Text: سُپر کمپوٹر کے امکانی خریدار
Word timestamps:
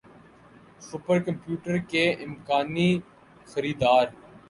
سُپر 0.87 1.17
کمپوٹر 1.25 1.77
کے 1.91 2.03
امکانی 2.25 2.89
خریدار 3.47 4.05